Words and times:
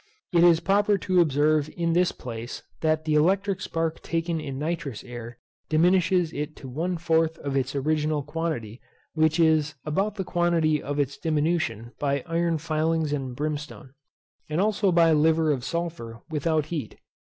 It 0.33 0.43
is 0.43 0.59
proper 0.61 0.97
to 0.97 1.21
observe 1.21 1.69
in 1.77 1.93
this 1.93 2.11
place, 2.11 2.63
that 2.81 3.05
the 3.05 3.13
electric 3.13 3.61
spark 3.61 4.01
taken 4.01 4.39
in 4.41 4.57
nitrous 4.57 5.03
air 5.03 5.37
diminishes 5.69 6.33
it 6.33 6.55
to 6.55 6.67
one 6.67 6.97
fourth 6.97 7.37
of 7.37 7.55
its 7.55 7.75
original 7.75 8.23
quantity, 8.23 8.81
which 9.13 9.39
is 9.39 9.75
about 9.85 10.15
the 10.15 10.23
quantity 10.23 10.81
of 10.81 10.97
its 10.99 11.19
diminution 11.19 11.91
by 11.99 12.23
iron 12.25 12.57
filings 12.57 13.13
and 13.13 13.35
brimstone, 13.35 13.93
and 14.49 14.59
also 14.59 14.91
by 14.91 15.11
liver 15.11 15.51
of 15.51 15.63
sulphur 15.63 16.23
without 16.31 16.65
heat. 16.73 16.97